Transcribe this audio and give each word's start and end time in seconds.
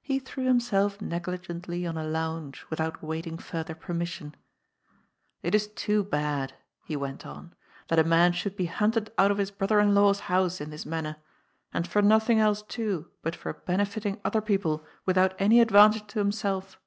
He 0.00 0.18
threw 0.18 0.46
himself 0.46 1.00
neglige.ntly 1.02 1.86
on 1.86 1.98
a 1.98 2.04
lounge 2.06 2.64
without 2.70 3.02
awaiting 3.02 3.36
further 3.36 3.74
permission. 3.74 4.34
^It 5.44 5.54
is 5.54 5.66
too 5.68 6.02
bad," 6.02 6.54
he 6.86 6.96
went 6.96 7.26
on, 7.26 7.48
^^ 7.84 7.88
that 7.88 7.98
a 7.98 8.02
man 8.04 8.32
should 8.32 8.56
be 8.56 8.64
hunted 8.64 9.12
out 9.18 9.30
of 9.30 9.36
his 9.36 9.50
brother 9.50 9.78
in 9.78 9.94
law's 9.94 10.20
house 10.20 10.62
in 10.62 10.70
this 10.70 10.86
manner. 10.86 11.16
And 11.74 11.86
for 11.86 12.00
nothing 12.00 12.40
else 12.40 12.62
too 12.62 13.10
but 13.20 13.36
for 13.36 13.52
benefiting 13.52 14.18
other 14.24 14.40
people 14.40 14.82
without 15.04 15.34
any 15.38 15.62
advan 15.62 15.92
tage 15.92 16.06
to 16.06 16.20
himself." 16.20 16.80